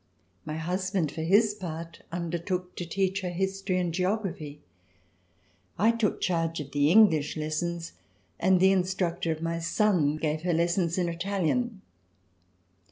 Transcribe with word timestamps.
My 0.45 0.57
hus 0.57 0.89
band, 0.89 1.11
for 1.11 1.21
his 1.21 1.53
part, 1.53 2.01
undertook 2.11 2.75
to 2.77 2.87
teach 2.87 3.21
her 3.21 3.29
history 3.29 3.77
and 3.77 3.93
geography. 3.93 4.59
I 5.77 5.91
took 5.91 6.19
charge 6.19 6.59
of 6.59 6.71
the 6.71 6.89
English 6.89 7.37
lessons, 7.37 7.93
and 8.39 8.59
the 8.59 8.71
instructor 8.71 9.31
of 9.31 9.43
my 9.43 9.59
son 9.59 10.17
gave 10.17 10.41
her 10.41 10.53
lessons 10.53 10.97
in 10.97 11.07
Italian. 11.07 11.83